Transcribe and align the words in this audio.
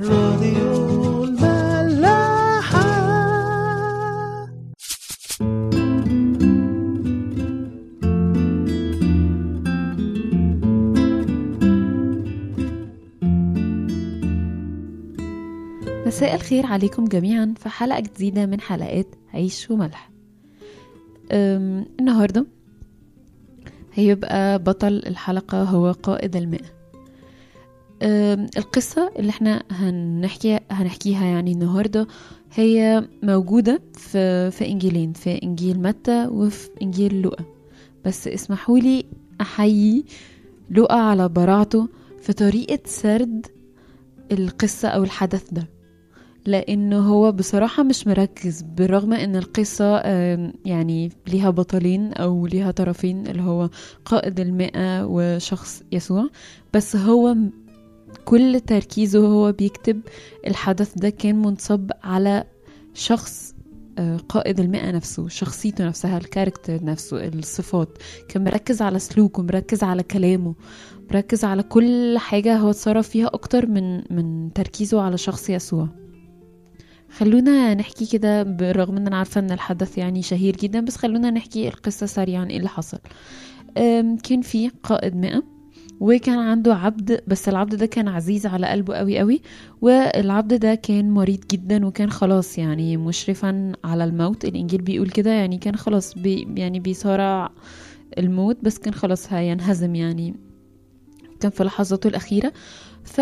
راديو 0.00 1.24
الملاحة. 1.24 2.82
مساء 16.06 16.34
الخير 16.34 16.66
عليكم 16.66 17.04
جميعا 17.04 17.54
في 17.58 17.68
حلقة 17.68 18.00
جديدة 18.00 18.46
من 18.46 18.60
حلقات 18.60 19.06
عيش 19.34 19.70
وملح. 19.70 20.10
النهاردة 21.32 22.46
هيبقى 23.94 24.58
بطل 24.58 25.02
الحلقة 25.06 25.62
هو 25.62 25.92
قائد 25.92 26.36
المئة. 26.36 26.81
القصة 28.02 29.12
اللي 29.18 29.30
إحنا 29.30 29.62
هنحكي 29.70 30.58
هنحكيها 30.70 31.24
يعني 31.26 31.52
النهاردة 31.52 32.06
هي 32.54 33.08
موجودة 33.22 33.82
في, 33.94 34.50
في 34.50 34.68
إنجيلين 34.68 35.12
في 35.12 35.42
إنجيل 35.42 35.80
متى 35.82 36.26
وفي 36.26 36.68
إنجيل 36.82 37.22
لوقا. 37.22 37.44
بس 38.04 38.28
اسمحوا 38.28 38.78
لي 38.78 39.04
أحيي 39.40 40.04
لوقا 40.70 40.96
على 41.00 41.28
براعته 41.28 41.88
في 42.22 42.32
طريقة 42.32 42.78
سرد 42.84 43.46
القصة 44.32 44.88
أو 44.88 45.02
الحدث 45.04 45.50
ده. 45.52 45.68
لأنه 46.46 46.98
هو 46.98 47.32
بصراحة 47.32 47.82
مش 47.82 48.06
مركز 48.06 48.62
بالرغم 48.62 49.12
إن 49.12 49.36
القصة 49.36 49.98
يعني 50.64 51.10
ليها 51.28 51.50
بطلين 51.50 52.12
أو 52.12 52.46
ليها 52.46 52.70
طرفين 52.70 53.26
اللي 53.26 53.42
هو 53.42 53.70
قائد 54.04 54.40
المئة 54.40 55.04
وشخص 55.06 55.82
يسوع. 55.92 56.28
بس 56.74 56.96
هو 56.96 57.36
كل 58.24 58.60
تركيزه 58.60 59.18
هو 59.26 59.52
بيكتب 59.52 60.00
الحدث 60.46 60.94
ده 60.98 61.10
كان 61.10 61.42
منصب 61.42 61.90
على 62.02 62.44
شخص 62.94 63.54
آه، 63.98 64.16
قائد 64.16 64.60
المئة 64.60 64.90
نفسه 64.90 65.28
شخصيته 65.28 65.86
نفسها 65.86 66.18
الكاركتر 66.18 66.84
نفسه 66.84 67.28
الصفات. 67.28 67.98
كان 68.28 68.44
مركز 68.44 68.82
على 68.82 68.98
سلوكه 68.98 69.42
مركز 69.42 69.82
على 69.82 70.02
كلامه 70.02 70.54
مركز 71.10 71.44
على 71.44 71.62
كل 71.62 72.18
حاجة 72.18 72.56
هو 72.56 72.70
اتصرف 72.70 73.08
فيها 73.08 73.26
أكتر 73.26 73.66
من 73.66 74.02
من 74.10 74.52
تركيزه 74.52 75.02
على 75.02 75.18
شخص 75.18 75.50
يسوع. 75.50 75.88
خلونا 77.10 77.74
نحكي 77.74 78.06
كده 78.06 78.42
بالرغم 78.42 78.96
إن 78.96 79.06
أنا 79.06 79.16
عارفة 79.16 79.38
إن 79.40 79.50
الحدث 79.50 79.98
يعني 79.98 80.22
شهير 80.22 80.56
جدا 80.56 80.80
بس 80.80 80.96
خلونا 80.96 81.30
نحكي 81.30 81.68
القصة 81.68 82.06
سريعا 82.06 82.44
إيه 82.50 82.56
اللي 82.56 82.68
حصل. 82.68 82.98
كان 84.22 84.40
في 84.42 84.68
قائد 84.82 85.16
مئة 85.16 85.42
وكان 86.00 86.38
عنده 86.38 86.74
عبد 86.74 87.20
بس 87.26 87.48
العبد 87.48 87.74
ده 87.74 87.86
كان 87.86 88.08
عزيز 88.08 88.46
على 88.46 88.66
قلبه 88.66 88.94
قوي 88.94 89.18
قوي 89.18 89.40
والعبد 89.80 90.54
ده 90.54 90.74
كان 90.74 91.10
مريض 91.10 91.40
جدا 91.52 91.86
وكان 91.86 92.10
خلاص 92.10 92.58
يعني 92.58 92.96
مشرفا 92.96 93.72
على 93.84 94.04
الموت. 94.04 94.44
الإنجيل 94.44 94.82
بيقول 94.82 95.10
كده 95.10 95.30
يعني 95.30 95.58
كان 95.58 95.76
خلاص 95.76 96.14
بي 96.18 96.48
يعني 96.56 96.80
بيصارع 96.80 97.50
الموت 98.18 98.56
بس 98.62 98.78
كان 98.78 98.94
خلاص 98.94 99.32
هينهزم 99.32 99.94
يعني. 99.94 100.34
كان 101.40 101.50
في 101.50 101.64
لحظاته 101.64 102.08
الأخيرة. 102.08 102.52
ف 103.04 103.20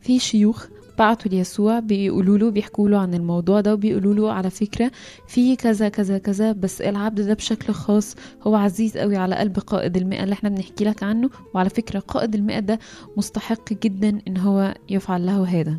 في 0.00 0.18
شيوخ 0.18 0.66
بعتوا 0.98 1.30
ليسوع 1.30 1.78
بيقولوا 1.80 2.38
له 2.38 2.50
بيحكوا 2.50 2.88
له 2.88 2.98
عن 2.98 3.14
الموضوع 3.14 3.60
ده 3.60 3.74
وبيقولوا 3.74 4.14
له 4.14 4.32
على 4.32 4.50
فكرة 4.50 4.90
في 5.28 5.56
كذا 5.56 5.88
كذا 5.88 6.18
كذا 6.18 6.52
بس 6.52 6.80
العبد 6.80 7.20
ده 7.20 7.34
بشكل 7.34 7.72
خاص 7.72 8.14
هو 8.42 8.54
عزيز 8.54 8.96
قوي 8.98 9.16
على 9.16 9.34
قلب 9.34 9.58
قائد 9.58 9.96
المئة 9.96 10.24
اللي 10.24 10.32
إحنا 10.32 10.48
بنحكي 10.48 10.84
لك 10.84 11.02
عنه. 11.02 11.30
وعلى 11.54 11.70
فكرة 11.70 11.98
قائد 11.98 12.34
المئة 12.34 12.58
ده 12.60 12.78
مستحق 13.16 13.72
جدا 13.72 14.18
إن 14.28 14.36
هو 14.36 14.74
يفعل 14.90 15.26
له 15.26 15.44
هذا 15.44 15.78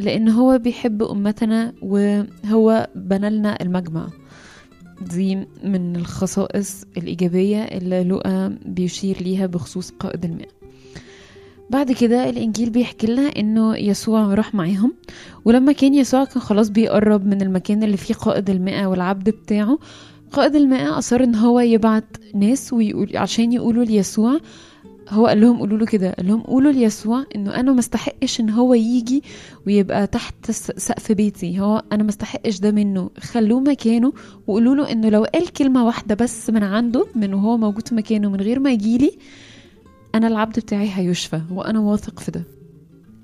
لأن 0.00 0.28
هو 0.28 0.58
بيحب 0.58 1.02
أمتنا 1.02 1.72
وهو 1.82 2.88
بنى 2.94 3.30
لنا 3.30 3.62
المجمع. 3.62 4.08
دي 5.14 5.34
من 5.64 5.96
الخصائص 5.96 6.84
الإيجابية 6.96 7.62
اللي 7.62 8.04
لوقا 8.04 8.58
بيشير 8.66 9.22
ليها 9.22 9.46
بخصوص 9.46 9.90
قائد 9.90 10.24
المئة. 10.24 10.48
بعد 11.70 11.92
كده 11.92 12.28
الإنجيل 12.30 12.70
بيحكي 12.70 13.06
لنا 13.06 13.28
إنه 13.36 13.76
يسوع 13.76 14.34
راح 14.34 14.54
معاهم 14.54 14.92
ولما 15.44 15.72
كان 15.72 15.94
يسوع 15.94 16.24
كان 16.24 16.40
خلاص 16.42 16.68
بيقرب 16.68 17.26
من 17.26 17.42
المكان 17.42 17.82
اللي 17.82 17.96
فيه 17.96 18.14
قائد 18.14 18.50
المئة 18.50 18.86
والعبد 18.86 19.30
بتاعه. 19.30 19.78
قائد 20.32 20.54
المئة 20.56 20.98
أصر 20.98 21.22
إن 21.22 21.34
هو 21.34 21.60
يبعت 21.60 22.04
ناس 22.34 22.72
ويقول 22.72 23.16
عشان 23.16 23.52
يقولوا 23.52 23.84
ليسوع 23.84 24.38
هو 25.08 25.26
قال 25.26 25.40
لهم 25.40 25.58
قولوا 25.58 25.78
له 25.78 25.86
كده 25.86 26.10
قال 26.10 26.26
لهم 26.28 26.40
قولوا 26.40 26.72
ليسوع 26.72 27.24
إنه 27.36 27.54
أنا 27.60 27.72
ما 27.72 27.80
استحقش 27.80 28.40
إن 28.40 28.50
هو 28.50 28.74
يجي 28.74 29.22
ويبقى 29.66 30.06
تحت 30.06 30.50
سقف 30.50 31.12
بيتي. 31.12 31.60
هو 31.60 31.82
أنا 31.92 32.02
ما 32.02 32.08
استحقش 32.08 32.60
ده 32.60 32.70
منه. 32.70 33.10
خلوه 33.20 33.60
مكانه 33.60 34.12
وقولوا 34.46 34.74
له 34.74 34.92
إنه 34.92 35.08
لو 35.08 35.24
قال 35.24 35.52
كلمة 35.52 35.86
واحدة 35.86 36.14
بس 36.14 36.50
من 36.50 36.62
عنده 36.62 37.06
من 37.14 37.34
وهو 37.34 37.56
موجود 37.56 37.88
في 37.88 37.94
مكانه 37.94 38.30
من 38.30 38.40
غير 38.40 38.60
ما 38.60 38.70
يجيلي 38.72 39.18
أنا 40.16 40.28
العبد 40.28 40.58
بتاعي 40.58 40.90
هيشفى 40.94 41.40
وأنا 41.50 41.80
واثق 41.80 42.20
في 42.20 42.30
ده. 42.30 42.42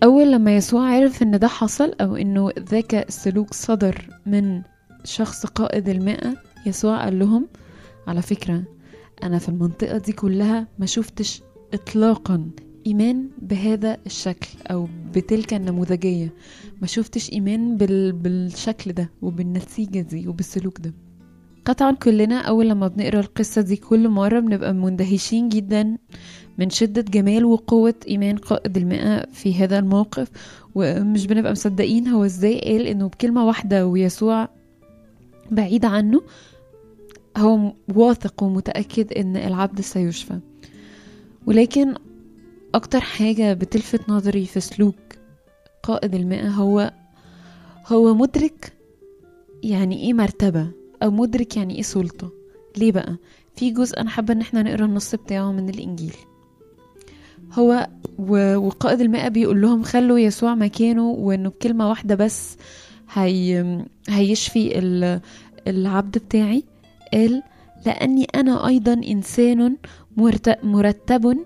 أول 0.03 0.33
لما 0.33 0.57
يسوع 0.57 0.89
عرف 0.95 1.23
إن 1.23 1.39
ده 1.39 1.49
حصل 1.49 1.93
أو 2.01 2.17
إنه 2.17 2.51
ذاك 2.59 2.95
السلوك 2.95 3.55
صدر 3.55 4.09
من 4.27 4.63
شخص 5.05 5.47
قائد 5.47 5.89
المئة 5.89 6.35
يسوع 6.67 7.05
قال 7.05 7.19
لهم 7.19 7.49
على 8.07 8.23
فكرة 8.23 8.63
أنا 9.23 9.39
في 9.39 9.49
المنطقة 9.49 9.99
دي 9.99 10.13
كلها 10.13 10.69
ما 10.79 10.87
شفتش 10.87 11.43
اطلاقا 11.75 12.51
إيمان 12.87 13.29
بهذا 13.43 13.97
الشكل 14.07 14.49
أو 14.71 14.89
بتلك 15.15 15.55
النموذجية. 15.55 16.33
ما 16.81 16.87
شفتش 16.87 17.33
إيمان 17.33 17.77
بال... 17.77 18.13
بالشكل 18.13 18.93
ده 18.93 19.11
وبالنتيجة 19.23 20.01
دي 20.01 20.29
وبالسلوك 20.29 20.81
ده. 20.81 20.95
قطعا 21.65 21.93
كلنا 21.93 22.41
أول 22.41 22.69
لما 22.69 22.89
بنقرأ 22.89 23.21
القصة 23.21 23.63
دي 23.63 23.77
كل 23.77 24.09
مرة 24.09 24.41
بنبقى 24.41 24.73
مندهشين 24.75 25.49
جدا 25.49 25.99
من 26.59 26.71
شدة 26.71 27.03
جمال 27.03 27.45
وقوة 27.45 27.95
إيمان 28.09 28.37
قائد 28.37 28.77
المئة 28.77 29.27
في 29.27 29.55
هذا 29.55 29.79
الموقف 29.79 30.29
ومش 30.75 31.27
بنبقى 31.27 31.53
مصدقين 31.53 32.09
هو 32.09 32.25
إزاي 32.25 32.61
قال 32.61 32.87
إنه 32.87 33.07
بكلمة 33.09 33.47
واحدة 33.47 33.87
ويسوع 33.87 34.49
بعيد 35.51 35.85
عنه 35.85 36.23
هو 37.37 37.73
واثق 37.95 38.43
ومتأكد 38.43 39.13
إن 39.13 39.37
العبد 39.37 39.81
سيشفى. 39.81 40.39
ولكن 41.47 41.95
أكتر 42.75 43.01
حاجة 43.01 43.53
بتلفت 43.53 44.09
نظري 44.11 44.47
في 44.47 44.61
سلوك 44.61 44.95
قائد 45.83 46.15
المئة 46.15 46.49
هو 46.49 46.93
هو 47.87 48.15
مدرك 48.15 48.73
يعني 49.63 50.03
إيه 50.03 50.13
مرتبة؟ 50.15 50.82
أو 51.03 51.11
مدرك 51.11 51.57
يعني 51.57 51.77
إيه 51.77 51.83
سلطة؟ 51.83 52.31
ليه 52.77 52.93
بقى؟ 52.93 53.17
في 53.57 53.71
جزء 53.71 54.01
أنا 54.01 54.11
حابة 54.11 54.35
إن 54.35 54.41
إحنا 54.41 54.63
نقرأ 54.63 54.85
النص 54.85 55.15
بتاعه 55.15 55.53
من 55.53 55.69
الإنجيل. 55.69 56.15
هو 57.53 57.89
وقائد 58.57 59.01
المئة 59.01 59.29
بيقول 59.29 59.61
لهم 59.63 59.83
خلوا 59.83 60.19
يسوع 60.19 60.55
مكانه 60.55 61.11
وإنه 61.11 61.49
بكلمة 61.49 61.89
واحدة 61.89 62.15
بس 62.15 62.57
هي 63.13 63.85
هيشفي 64.09 64.79
ال- 64.79 65.21
العبد 65.69 66.19
بتاعي. 66.19 66.65
قال 67.13 67.43
لأني 67.87 68.25
أنا 68.25 68.67
أيضا 68.67 68.93
إنسان 68.93 69.77
مرت- 70.17 70.65
مرتب 70.65 71.37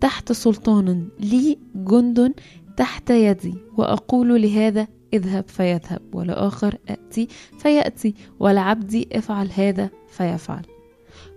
تحت 0.00 0.32
سلطان. 0.32 1.08
لي 1.20 1.58
جند 1.74 2.32
تحت 2.76 3.10
يدي. 3.10 3.54
وأقول 3.76 4.42
لهذا 4.42 4.86
اذهب 5.12 5.44
فيذهب 5.48 6.00
ولآخر 6.12 6.78
أتي 6.88 7.28
فيأتي 7.58 8.14
ولعبدي 8.40 9.08
افعل 9.12 9.48
هذا 9.56 9.90
فيفعل. 10.08 10.62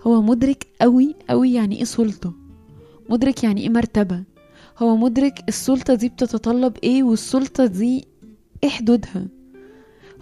هو 0.08 0.22
مدرك 0.22 0.68
قوي 0.82 1.16
قوي 1.30 1.54
يعني 1.54 1.78
إيه 1.78 1.84
سلطة؟ 1.84 2.34
مدرك 3.10 3.44
يعني 3.44 3.62
إيه 3.62 3.70
مرتبة؟ 3.70 4.24
هو 4.80 4.98
مدرك 4.98 5.44
السلطة 5.48 5.94
دي 5.96 6.10
بتتطلب 6.10 6.78
إيه 6.84 7.04
والسلطة 7.04 7.66
دي 7.66 8.08
إيه 8.64 8.70
حدودها؟ 8.70 9.28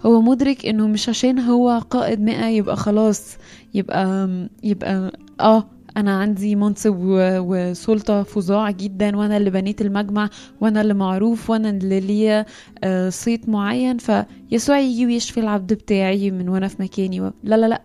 هو 0.06 0.20
مدرك 0.22 0.66
إنه 0.66 0.86
مش 0.86 1.08
عشان 1.08 1.38
هو 1.38 1.82
قائد 1.90 2.20
مئة 2.20 2.46
يبقى 2.46 2.76
خلاص 2.76 3.36
يبقى 3.74 4.28
يبقى 4.62 5.12
آه 5.40 5.64
أنا 5.96 6.18
عندي 6.20 6.56
منصب 6.56 6.96
و- 6.98 7.38
وسلطة 7.38 8.22
فظاع 8.22 8.70
جدا 8.70 9.16
وأنا 9.16 9.36
اللي 9.36 9.50
بنيت 9.50 9.80
المجمع 9.80 10.30
وأنا 10.60 10.80
اللي 10.80 10.94
معروف 10.94 11.50
وأنا 11.50 11.70
اللي 11.70 12.00
ليا 12.00 12.46
آه، 12.84 13.08
صيت 13.08 13.48
معين. 13.48 13.96
فيسوع 13.98 14.78
يجي 14.78 15.06
ويشفي 15.06 15.40
العبد 15.40 15.72
بتاعي 15.72 16.30
من 16.30 16.48
وأنا 16.48 16.68
في 16.68 16.82
مكاني. 16.82 17.20
و... 17.20 17.32
لا 17.44 17.56
لا 17.56 17.66
لا. 17.66 17.82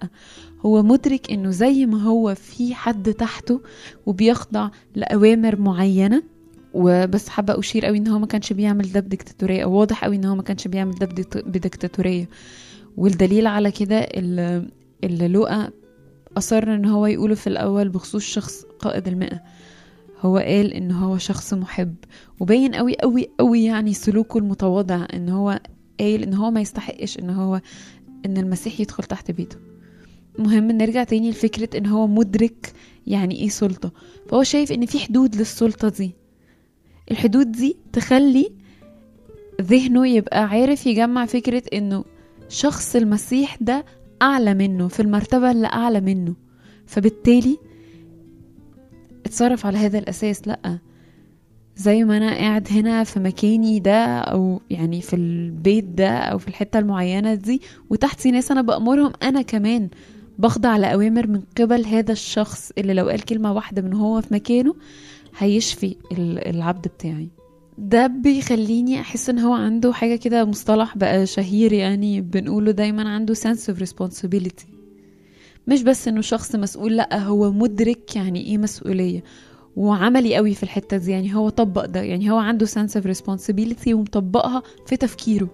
هو 0.65 0.83
مدرك 0.83 1.31
إنه 1.31 1.49
زي 1.49 1.85
ما 1.85 2.03
هو 2.03 2.35
في 2.35 2.75
حد 2.75 3.13
تحته 3.13 3.61
وبيخضع 4.05 4.69
لأوامر 4.95 5.59
معينة. 5.59 6.23
وبس 6.73 7.29
حابة 7.29 7.59
أشير 7.59 7.85
قوي 7.85 7.97
إن 7.97 8.07
هو 8.07 8.19
ما 8.19 8.25
كانش 8.25 8.53
بيعمل 8.53 8.91
ده 8.91 8.99
بديكتاتورية. 8.99 9.63
أو 9.63 9.73
واضح 9.73 10.03
قوي 10.03 10.15
إن 10.15 10.25
هو 10.25 10.35
ما 10.35 10.43
كانش 10.43 10.67
بيعمل 10.67 10.95
ده 10.95 11.05
بديكت- 11.05 11.45
بديكتاتورية. 11.47 12.29
والدليل 12.97 13.47
على 13.47 13.71
كده 13.71 13.97
اللي, 13.99 15.27
لوقا 15.27 15.69
أصر 16.39 16.63
إن 16.75 16.85
هو 16.85 17.05
يقوله 17.05 17.35
في 17.35 17.47
الأول 17.47 17.89
بخصوص 17.89 18.23
شخص 18.23 18.63
قائد 18.79 19.07
المئة. 19.07 19.41
هو 20.21 20.37
قال 20.37 20.73
إن 20.73 20.91
هو 20.91 21.17
شخص 21.17 21.53
محب. 21.53 21.95
وبين 22.39 22.75
قوي 22.75 22.95
قوي 23.01 23.29
قوي 23.39 23.63
يعني 23.63 23.93
سلوكه 23.93 24.37
المتواضع 24.37 25.05
إن 25.13 25.29
هو 25.29 25.59
قال 25.99 26.23
إن 26.23 26.33
هو 26.33 26.51
ما 26.51 26.61
يستحقش 26.61 27.19
إن 27.19 27.29
هو 27.29 27.61
إن 28.25 28.37
المسيح 28.37 28.79
يدخل 28.79 29.03
تحت 29.03 29.31
بيته. 29.31 29.57
مهم 30.39 30.71
نرجع 30.71 31.03
تاني 31.03 31.29
لفكرة 31.29 31.77
إن 31.77 31.85
هو 31.85 32.07
مدرك 32.07 32.73
يعني 33.07 33.35
إيه 33.35 33.49
سلطة. 33.49 33.91
فهو 34.29 34.43
شايف 34.43 34.71
إن 34.71 34.85
في 34.85 34.99
حدود 34.99 35.35
للسلطة 35.35 35.89
دي. 35.89 36.15
الحدود 37.11 37.51
دي 37.51 37.77
تخلي 37.93 38.51
ذهنه 39.61 40.07
يبقى 40.07 40.43
عارف 40.43 40.87
يجمع 40.87 41.25
فكرة 41.25 41.63
إنه 41.73 42.03
شخص 42.49 42.95
المسيح 42.95 43.57
ده 43.61 43.85
أعلى 44.21 44.53
منه 44.53 44.87
في 44.87 44.99
المرتبة 45.01 45.51
اللي 45.51 45.67
أعلى 45.67 46.01
منه. 46.01 46.33
فبالتالي 46.85 47.57
اتصرف 49.25 49.65
على 49.65 49.77
هذا 49.77 49.99
الأساس 49.99 50.47
لأ. 50.47 50.79
زي 51.75 52.03
ما 52.03 52.17
أنا 52.17 52.33
قاعد 52.35 52.67
هنا 52.71 53.03
في 53.03 53.19
مكاني 53.19 53.79
ده 53.79 54.05
أو 54.19 54.61
يعني 54.69 55.01
في 55.01 55.15
البيت 55.15 55.83
ده 55.85 56.09
أو 56.09 56.37
في 56.37 56.47
الحتة 56.47 56.79
المعينة 56.79 57.33
دي 57.33 57.61
وتحتي 57.89 58.31
ناس 58.31 58.51
أنا 58.51 58.61
بأمرهم 58.61 59.11
أنا 59.23 59.41
كمان 59.41 59.89
بخضع 60.39 60.77
لأوامر 60.77 61.27
من 61.27 61.41
قبل 61.59 61.85
هذا 61.85 62.11
الشخص 62.11 62.71
اللي 62.77 62.93
لو 62.93 63.09
قال 63.09 63.21
كلمة 63.21 63.53
واحدة 63.53 63.81
من 63.81 63.93
هو 63.93 64.21
في 64.21 64.33
مكانه 64.33 64.75
هيشفي 65.37 65.95
ال- 66.11 66.47
العبد 66.55 66.87
بتاعي. 66.87 67.29
ده 67.79 68.07
بيخليني 68.07 68.99
أحس 69.01 69.29
إن 69.29 69.39
هو 69.39 69.53
عنده 69.53 69.93
حاجة 69.93 70.15
كده 70.15 70.45
مصطلح 70.45 70.97
بقى 70.97 71.25
شهير 71.25 71.73
يعني 71.73 72.21
بنقوله 72.21 72.71
دايما 72.71 73.09
عنده 73.09 73.33
sense 73.33 73.73
of 73.73 73.75
responsibility. 73.79 74.65
مش 75.67 75.83
بس 75.83 76.07
إنه 76.07 76.21
شخص 76.21 76.55
مسؤول 76.55 76.97
لأ 76.97 77.19
هو 77.19 77.51
مدرك 77.51 78.15
يعني 78.15 78.41
إيه 78.45 78.57
مسؤولية. 78.57 79.23
وعملي 79.75 80.35
قوي 80.35 80.53
في 80.53 80.63
الحتة 80.63 80.97
دي 80.97 81.11
يعني 81.11 81.35
هو 81.35 81.49
طبق 81.49 81.85
ده 81.85 82.01
يعني 82.01 82.31
هو 82.31 82.37
عنده 82.37 82.65
sense 82.65 82.91
of 83.01 83.03
responsibility 83.17 83.87
ومطبقها 83.87 84.63
في 84.87 84.97
تفكيره. 84.97 85.49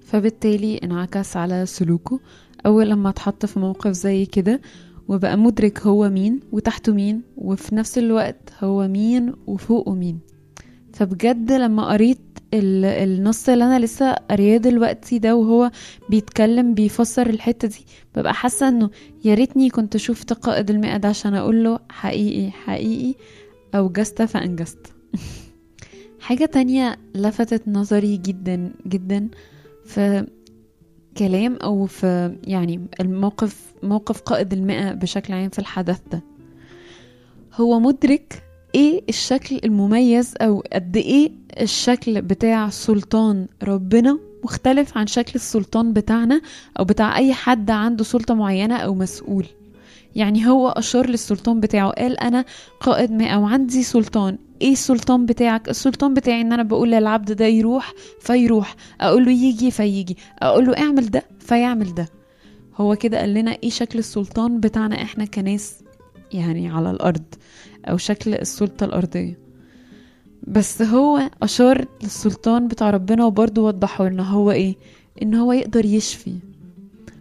فبالتالي 0.00 0.78
انعكس 0.78 1.36
على 1.36 1.66
سلوكه. 1.66 2.20
أول 2.66 2.90
لما 2.90 3.08
اتحط 3.08 3.46
في 3.46 3.58
موقف 3.58 3.90
زي 3.92 4.26
كده 4.26 4.60
وبقى 5.08 5.36
مدرك 5.36 5.80
هو 5.86 6.08
مين 6.10 6.40
وتحته 6.52 6.92
مين 6.92 7.22
وفي 7.36 7.74
نفس 7.74 7.98
الوقت 7.98 8.52
هو 8.60 8.88
مين 8.88 9.32
وفوقه 9.46 9.94
مين. 9.94 10.31
فبجد 10.92 11.52
لما 11.52 11.92
قريت 11.92 12.18
ال- 12.54 12.84
النص 12.84 13.48
اللي 13.48 13.64
أنا 13.64 13.78
لسه 13.78 14.12
قارياه 14.12 14.56
دلوقتي 14.58 15.18
ده 15.18 15.36
وهو 15.36 15.70
بيتكلم 16.10 16.74
بيفسر 16.74 17.30
الحتة 17.30 17.68
دي 17.68 17.84
ببقى 18.16 18.34
حاسة 18.34 18.68
إنه 18.68 18.90
يا 19.24 19.34
ريتني 19.34 19.70
كنت 19.70 19.96
شفت 19.96 20.32
قائد 20.32 20.70
المئة 20.70 20.96
ده 20.96 21.08
عشان 21.08 21.34
أقول 21.34 21.64
له 21.64 21.78
حقيقي 21.90 22.50
حقيقي 22.50 23.14
أوجزت 23.74 24.22
فأنجزت. 24.22 24.92
حاجة 26.20 26.44
تانية 26.44 26.98
لفتت 27.14 27.68
نظري 27.68 28.16
جدا 28.16 28.72
جدا 28.86 29.28
في 29.84 30.26
كلام 31.18 31.56
أو 31.56 31.86
في 31.86 32.36
يعني 32.44 32.86
الموقف 33.00 33.72
موقف 33.82 34.20
قائد 34.20 34.52
المئة 34.52 34.92
بشكل 34.92 35.32
عام 35.34 35.48
في 35.48 35.58
الحدث 35.58 36.00
ده. 36.12 36.22
هو 37.54 37.80
مدرك 37.80 38.42
إيه 38.74 39.02
الشكل 39.08 39.60
المميز 39.64 40.34
أو 40.40 40.62
قد 40.72 40.96
إيه 40.96 41.30
الشكل 41.60 42.22
بتاع 42.22 42.68
سلطان 42.68 43.46
ربنا 43.62 44.18
مختلف 44.44 44.98
عن 44.98 45.06
شكل 45.06 45.32
السلطان 45.34 45.92
بتاعنا 45.92 46.40
أو 46.78 46.84
بتاع 46.84 47.16
اي 47.16 47.34
حد 47.34 47.70
عنده 47.70 48.04
سلطة 48.04 48.34
معينة 48.34 48.76
أو 48.76 48.94
مسؤول؟ 48.94 49.46
يعني 50.16 50.46
هو 50.48 50.68
أشار 50.68 51.06
للسلطان 51.10 51.60
بتاعه 51.60 51.90
قال 51.90 52.20
أنا 52.20 52.44
قائد 52.80 53.10
مئة 53.10 53.36
وعندي 53.36 53.82
سلطان 53.82 54.38
إيه 54.62 54.72
السلطان 54.72 55.26
بتاعك؟ 55.26 55.68
السلطان 55.68 56.14
بتاعي 56.14 56.40
إن 56.40 56.52
أنا 56.52 56.62
بقول 56.62 56.90
للعبد 56.90 57.32
ده 57.32 57.46
يروح 57.46 57.92
فيروح 58.20 58.76
أقول 59.00 59.24
له 59.24 59.30
يجي 59.30 59.70
فيجي 59.70 60.16
أقول 60.42 60.66
له 60.66 60.78
اعمل 60.78 61.10
ده 61.10 61.22
فيعمل 61.40 61.94
ده. 61.94 62.08
هو 62.76 62.96
كده 62.96 63.18
قال 63.20 63.34
لنا 63.34 63.56
إيه 63.62 63.70
شكل 63.70 63.98
السلطان 63.98 64.60
بتاعنا 64.60 65.02
إحنا 65.02 65.24
كناس 65.24 65.74
يعني 66.32 66.68
على 66.68 66.90
الأرض. 66.90 67.22
أو 67.84 67.96
شكل 67.96 68.34
السلطة 68.34 68.84
الأرضية. 68.84 69.38
بس 70.46 70.82
هو 70.82 71.30
أشار 71.42 71.84
للسلطان 72.02 72.68
بتاع 72.68 72.90
ربنا 72.90 73.24
وبرضه 73.24 73.62
وضحه 73.62 74.08
لنا 74.08 74.30
هو 74.30 74.50
إيه؟ 74.50 74.74
إن 75.22 75.34
هو 75.34 75.52
يقدر 75.52 75.84
يشفي. 75.84 76.34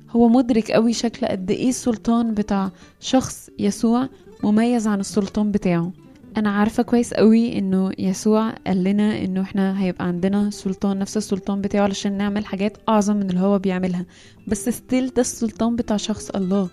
هو 0.10 0.30
مدرك 0.30 0.72
قوي 0.72 0.94
شكل 0.94 1.28
قد 1.28 1.52
إيه 1.52 1.70
السلطان 1.70 2.34
بتاع 2.34 2.72
شخص 3.00 3.50
يسوع 3.60 4.10
مميز 4.44 4.88
عن 4.88 5.00
السلطان 5.00 5.52
بتاعه. 5.52 5.92
أنا 6.38 6.50
عارفة 6.50 6.84
كويس 6.84 7.14
قوي 7.14 7.58
إنه 7.58 7.92
يسوع 8.00 8.50
قال 8.68 8.84
لنا 8.84 9.24
إنه 9.24 9.42
إحنا 9.42 9.82
هيبقى 9.82 10.06
عندنا 10.06 10.50
سلطان 10.50 11.00
نفس 11.00 11.18
السلطان 11.18 11.62
بتاعه 11.62 11.84
علشان 11.84 12.18
نعمل 12.18 12.46
حاجات 12.46 12.78
أعظم 12.90 13.16
من 13.16 13.30
اللي 13.30 13.40
هو 13.42 13.60
بيعملها. 13.60 14.06
بس 14.48 14.70
ستيل 14.70 15.08
ده 15.08 15.22
السلطان 15.22 15.76
بتاع 15.76 15.98
شخص 15.98 16.30
الله. 16.30 16.70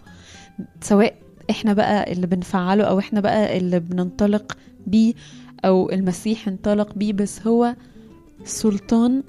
سواء 0.80 1.14
إحنا 1.50 1.72
بقى 1.72 2.12
اللي 2.12 2.26
بنفعله 2.26 2.84
أو 2.84 2.98
إحنا 2.98 3.20
بقى 3.20 3.58
اللي 3.58 3.80
بننطلق 3.80 4.56
بيه 4.86 5.14
أو 5.64 5.90
المسيح 5.90 6.48
انطلق 6.48 6.94
بيه 6.94 7.12
بس 7.12 7.46
هو 7.46 7.74
سلطان 8.44 9.22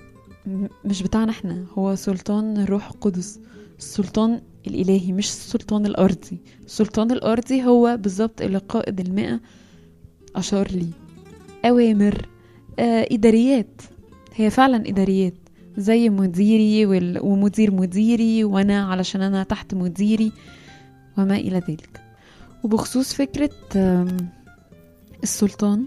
مش 0.85 1.03
بتاعنا 1.03 1.31
إحنا 1.31 1.65
هو 1.77 1.95
سلطان 1.95 2.57
الروح 2.57 2.89
القدس 2.91 3.39
السلطان 3.77 4.41
الإلهي 4.67 5.11
مش 5.11 5.25
السلطان 5.27 5.85
الأرضي. 5.85 6.37
السلطان 6.65 7.11
الأرضي 7.11 7.63
هو 7.63 7.97
بالظبط 7.97 8.41
اللي 8.41 8.57
قائد 8.57 8.99
المئة 8.99 9.39
أشار 10.35 10.67
لي 10.71 10.87
أوامر 11.65 12.27
آه 12.79 13.07
إداريات. 13.11 13.81
هي 14.35 14.49
فعلا 14.49 14.89
إداريات 14.89 15.33
زي 15.77 16.09
مديري 16.09 16.85
ومدير 17.21 17.71
مديري 17.73 18.43
وأنا 18.43 18.83
علشان 18.85 19.21
أنا 19.21 19.43
تحت 19.43 19.73
مديري 19.73 20.31
وما 21.17 21.35
إلى 21.35 21.57
ذلك. 21.69 22.01
وبخصوص 22.63 23.13
فكرة 23.13 23.49
السلطان 25.23 25.85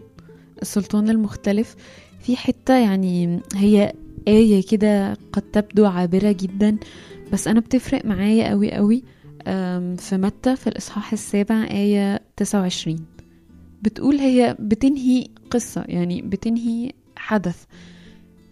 السلطان 0.63 1.11
المختلف 1.11 1.77
في 2.21 2.37
حتة 2.37 2.75
يعني 2.79 3.41
هي 3.55 3.93
آية 4.29 4.63
كده 4.71 5.15
قد 5.33 5.43
تبدو 5.43 5.87
عابرة 5.87 6.33
جدا 6.33 6.77
بس 7.33 7.49
أنا 7.49 7.61
بتفرق 7.61 8.05
معايا 8.05 8.51
قوي 8.51 8.73
قوي 8.73 9.03
في 9.97 10.11
متى؟ 10.13 10.57
في 10.57 10.67
الإصحاح 10.67 11.13
السابع 11.13 11.65
آية 11.71 12.21
29 12.37 12.97
بتقول 13.83 14.17
هي 14.17 14.57
بتنهي 14.61 15.27
قصة 15.51 15.85
يعني 15.89 16.23
بتنهي 16.23 16.93
حدث. 17.17 17.65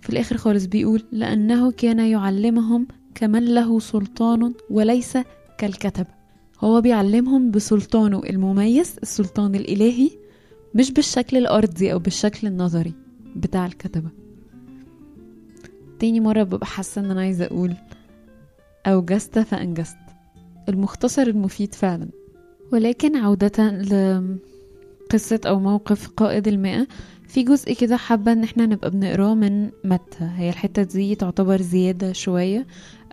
في 0.03 0.11
الآخر 0.11 0.37
خالص 0.37 0.65
بيقول 0.65 1.03
لأنه 1.13 1.71
كان 1.71 1.99
يعلمهم 1.99 2.87
كمن 3.15 3.45
له 3.45 3.79
سلطان 3.81 4.55
وليس 4.71 5.19
كالكتب. 5.59 6.07
هو 6.61 6.81
بيعلمهم 6.81 7.51
بسلطانه 7.51 8.23
المميز 8.31 8.97
السلطان 9.03 9.55
الإلهي 9.55 10.11
مش 10.75 10.91
بالشكل 10.93 11.37
الأرضي 11.37 11.93
أو 11.93 11.99
بالشكل 11.99 12.47
النظري 12.47 12.95
بتاع 13.37 13.67
الكتبة. 13.67 14.09
تاني 15.99 16.21
مرة 16.21 16.43
ببقى 16.43 16.67
حاسة 16.67 17.01
إن 17.01 17.11
أنا 17.11 17.21
عايزة 17.21 17.45
أقول 17.45 17.75
أوجزت 18.87 19.39
فأنجزت. 19.39 19.97
المختصر 20.69 21.23
المفيد 21.23 21.75
فعلا. 21.75 22.09
ولكن 22.73 23.17
عودة 23.17 23.71
لقصة 23.71 25.41
أو 25.47 25.61
موقف 25.61 26.09
قائد 26.09 26.49
المئة 26.49 26.87
في 27.29 27.43
جزء 27.43 27.73
كده 27.75 27.97
حابة 27.97 28.33
إن 28.33 28.43
إحنا 28.43 28.67
نبقى 28.67 28.91
بنقراه 28.91 29.35
من 29.35 29.71
متى. 29.85 30.31
هي 30.37 30.49
الحتة 30.51 30.83
دي 30.83 31.15
تعتبر 31.15 31.61
زيادة 31.63 32.13
شوية 32.13 32.67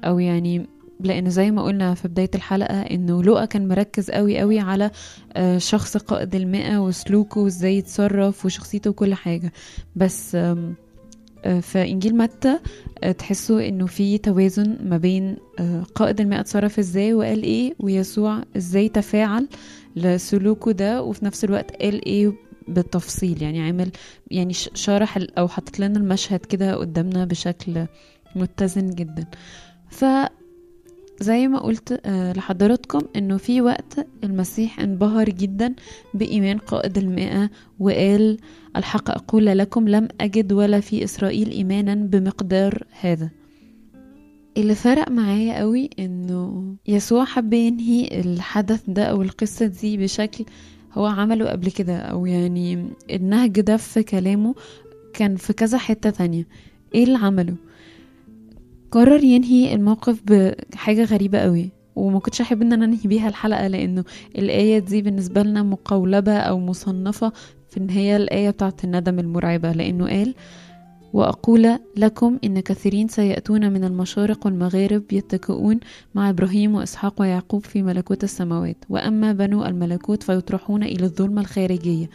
أو 0.03 0.19
يعني 0.19 0.67
لأن 0.99 1.29
زي 1.29 1.51
ما 1.51 1.63
قلنا 1.63 1.93
في 1.93 2.07
بداية 2.07 2.29
الحلقة 2.35 2.81
إنه 2.81 3.23
لوقا 3.23 3.45
كان 3.45 3.67
مركز 3.67 4.11
قوي 4.11 4.39
قوي 4.39 4.59
على 4.59 4.91
آه، 5.33 5.57
شخص 5.57 5.97
قائد 5.97 6.35
المئة 6.35 6.77
وسلوكه 6.77 7.41
وإزاي 7.41 7.77
يتصرف 7.77 8.45
وشخصيته 8.45 8.89
وكل 8.89 9.13
حاجة. 9.13 9.53
بس 9.95 10.35
آه، 10.35 10.73
في 11.61 11.81
إنجيل 11.81 12.17
متى 12.17 12.59
آه، 13.03 13.11
تحسوا 13.11 13.67
إنه 13.67 13.85
في 13.85 14.17
توازن 14.17 14.77
ما 14.83 14.97
بين 14.97 15.37
قائد 15.95 16.21
المئة 16.21 16.39
اتصرف 16.39 16.79
إزاي 16.79 17.13
وقال 17.13 17.43
إيه 17.43 17.73
ويسوع 17.79 18.43
إزاي 18.57 18.89
تفاعل 18.89 19.47
لسلوكه 19.95 20.71
ده 20.71 21.03
وفي 21.03 21.25
نفس 21.25 21.43
الوقت 21.43 21.71
قال 21.81 22.05
إيه 22.05 22.33
بالتفصيل. 22.67 23.41
يعني 23.41 23.61
عامل 23.61 23.91
يعني 24.31 24.53
شرح 24.53 25.19
أو 25.37 25.47
حطت 25.47 25.79
لنا 25.79 25.99
المشهد 25.99 26.39
كده 26.39 26.75
قدامنا 26.75 27.25
بشكل 27.25 27.85
متزن 28.35 28.89
جدا. 28.89 29.25
ف 29.89 30.05
زي 31.21 31.47
ما 31.47 31.59
قلت 31.59 32.01
آه، 32.05 32.33
لحضراتكم 32.33 32.99
إنه 33.15 33.37
في 33.37 33.61
وقت 33.61 34.07
المسيح 34.23 34.79
انبهر 34.79 35.29
جدا 35.29 35.75
بإيمان 36.13 36.57
قائد 36.57 36.97
المئة 36.97 37.49
وقال 37.79 38.37
الحق 38.75 39.09
أقول 39.11 39.45
لكم 39.45 39.87
لم 39.89 40.07
أجد 40.21 40.53
ولا 40.53 40.79
في 40.79 41.03
إسرائيل 41.03 41.51
إيمانا 41.51 41.95
بمقدار 41.95 42.83
هذا. 43.01 43.29
اللي 44.57 44.75
فرق 44.75 45.09
معايا 45.11 45.59
قوي 45.59 45.89
إنه 45.99 46.75
يسوع 46.87 47.25
حب 47.25 47.53
ينهي 47.53 48.19
الحدث 48.21 48.83
ده 48.87 49.03
أو 49.03 49.21
القصة 49.21 49.65
دي 49.65 49.97
بشكل 49.97 50.45
هو 50.93 51.05
عمله 51.05 51.49
قبل 51.49 51.71
كده 51.71 51.97
أو 51.97 52.25
يعني 52.25 52.89
النهج 53.11 53.61
ده 53.61 53.77
في 53.77 54.03
كلامه 54.03 54.55
كان 55.13 55.35
في 55.35 55.53
كذا 55.53 55.77
حتة 55.77 56.09
تانية. 56.09 56.47
إيه 56.95 57.03
اللي 57.03 57.17
عمله؟ 57.17 57.55
قرر 58.91 59.23
ينهي 59.23 59.73
الموقف 59.73 60.21
بحاجة 60.25 61.03
غريبة 61.03 61.39
قوي. 61.39 61.69
وما 61.95 62.19
كنتش 62.19 62.41
أحب 62.41 62.61
إن 62.61 62.73
أنا 62.73 62.85
أنهي 62.85 62.99
بيها 63.05 63.29
الحلقة 63.29 63.67
لأنه 63.67 64.03
الآية 64.37 64.79
دي 64.79 65.01
بالنسبة 65.01 65.43
لنا 65.43 65.63
مقولبة 65.63 66.37
أو 66.37 66.59
مصنفة 66.59 67.31
في 67.69 67.77
ان 67.77 67.89
هي 67.89 68.15
الآية 68.15 68.49
بتاعت 68.49 68.83
الندم 68.83 69.19
المرعبة. 69.19 69.71
لأنه 69.71 70.07
قال 70.07 70.35
وأقول 71.13 71.79
لكم 71.97 72.37
إن 72.43 72.59
كثيرين 72.59 73.07
سيأتون 73.07 73.73
من 73.73 73.83
المشارق 73.83 74.45
والمغارب 74.45 75.03
يتكئون 75.11 75.79
مع 76.15 76.29
إبراهيم 76.29 76.75
وإسحاق 76.75 77.21
ويعقوب 77.21 77.65
في 77.65 77.81
ملكوت 77.83 78.23
السماوات. 78.23 78.85
وأما 78.89 79.33
بنو 79.33 79.65
الملكوت 79.65 80.23
فيطرحون 80.23 80.83
إلى 80.83 81.05
الظلمة 81.05 81.41
الخارجية. 81.41 82.09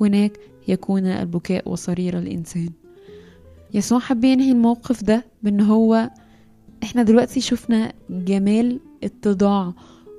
هناك 0.00 0.32
يكون 0.68 1.06
البكاء 1.06 1.68
وصرير 1.70 2.18
الإنسان. 2.18 2.68
يسوع 3.74 3.98
حب 3.98 4.24
ينهي 4.24 4.52
الموقف 4.52 5.04
ده 5.04 5.24
بأن 5.42 5.60
هو 5.60 6.10
إحنا 6.82 7.02
دلوقتي 7.02 7.40
شفنا 7.40 7.92
جمال 8.10 8.80
اتضاع 9.04 9.72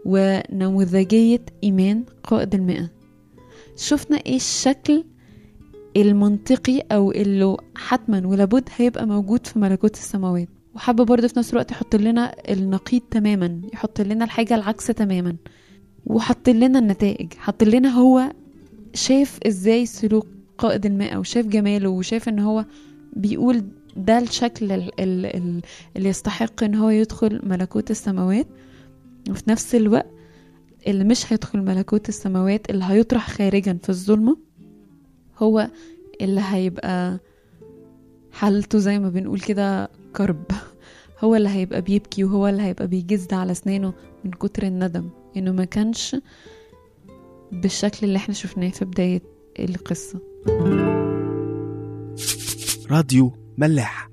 ونموذجية 0.05 1.41
إيمان 1.63 2.03
قائد 2.23 2.55
المئة. 2.55 2.89
شفنا 3.75 4.17
إيه 4.17 4.35
الشكل 4.35 5.03
المنطقي 5.97 6.79
أو 6.91 7.11
اللي 7.11 7.57
حتما 7.75 8.27
ولابد 8.27 8.69
هيبقى 8.77 9.07
موجود 9.07 9.47
في 9.47 9.59
ملكوت 9.59 9.93
السماوات. 9.95 10.47
وحابة 10.75 11.03
برضه 11.05 11.27
في 11.27 11.39
نفس 11.39 11.51
الوقت 11.53 11.71
يحط 11.71 11.95
لنا 11.95 12.35
النقيض 12.49 13.01
تماما 13.11 13.61
يحط 13.73 14.01
لنا 14.01 14.25
الحاجة 14.25 14.55
العكس 14.55 14.87
تماما 14.87 15.35
وحط 16.05 16.49
لنا 16.49 16.79
النتائج 16.79 17.33
حط 17.33 17.63
لنا 17.63 17.89
هو 17.89 18.31
شايف 18.93 19.39
إزاي 19.47 19.85
سلوك 19.85 20.27
قائد 20.57 20.85
الماء 20.85 21.17
وشايف 21.17 21.47
جماله 21.47 21.89
وشايف 21.89 22.29
إن 22.29 22.39
هو 22.39 22.65
بيقول 23.13 23.63
ده 23.97 24.17
الشكل 24.17 24.71
ال- 24.71 24.99
ال- 25.01 25.25
ال- 25.25 25.61
اللي 25.97 26.09
يستحق 26.09 26.63
إن 26.63 26.75
هو 26.75 26.89
يدخل 26.89 27.39
ملكوت 27.43 27.91
السماوات. 27.91 28.47
وفي 29.29 29.43
نفس 29.49 29.75
الوقت 29.75 30.09
اللي 30.87 31.03
مش 31.03 31.33
هيدخل 31.33 31.59
ملكوت 31.61 32.09
السماوات 32.09 32.69
اللي 32.69 32.85
هيطرح 32.87 33.29
خارجا 33.29 33.77
في 33.83 33.89
الظلمة 33.89 34.37
هو 35.37 35.69
اللي 36.21 36.41
هيبقى 36.43 37.19
حالته 38.31 38.77
زي 38.79 38.99
ما 38.99 39.09
بنقول 39.09 39.39
كده 39.39 39.89
كرب. 40.15 40.43
هو 41.23 41.35
اللي 41.35 41.49
هيبقى 41.49 41.81
بيبكي 41.81 42.23
وهو 42.23 42.47
اللي 42.47 42.61
هيبقى 42.61 42.87
بيجز 42.87 43.27
على 43.33 43.51
أسنانه 43.51 43.93
من 44.25 44.31
كتر 44.31 44.63
الندم. 44.63 45.09
إنه 45.37 45.51
ما 45.51 45.65
كانش 45.65 46.15
بالشكل 47.51 48.07
اللي 48.07 48.17
إحنا 48.17 48.33
شفناه 48.33 48.69
في 48.69 48.85
بداية 48.85 49.21
القصة. 49.59 50.19
راديو 52.91 53.31
ملاح. 53.57 54.09